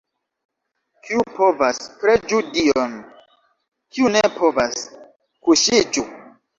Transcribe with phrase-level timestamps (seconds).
[1.07, 2.97] Kiu povas, preĝu Dion,
[3.93, 4.85] kiu ne povas,
[5.49, 6.11] kuŝiĝu!